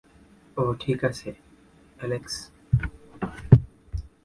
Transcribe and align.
ও 0.57 0.63
ঠিক 0.79 0.99
আছে, 1.03 1.29
অ্যালেক্স। 1.99 2.35